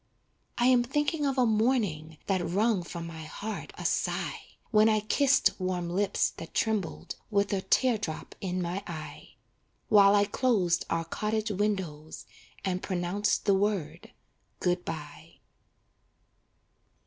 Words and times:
I 0.57 0.65
am 0.65 0.81
thinking 0.83 1.27
of 1.27 1.37
a 1.37 1.45
morning 1.45 2.17
That 2.25 2.43
wrung 2.43 2.81
from 2.81 3.05
my 3.05 3.21
heart 3.25 3.71
a 3.77 3.85
sigh, 3.85 4.41
When 4.71 4.89
I 4.89 5.01
kissed 5.01 5.51
warm 5.59 5.91
lips 5.91 6.31
that 6.37 6.55
trembled, 6.55 7.17
With 7.29 7.53
a 7.53 7.61
tear 7.61 7.99
drop 7.99 8.33
in 8.41 8.63
my 8.63 8.81
eye; 8.87 9.35
While 9.89 10.15
I 10.15 10.25
closed 10.25 10.85
our 10.89 11.05
cottage 11.05 11.51
windows 11.51 12.25
And 12.65 12.81
pronounced 12.81 13.45
the 13.45 13.53
word 13.53 14.09
good 14.59 14.83
bye. 14.83 15.35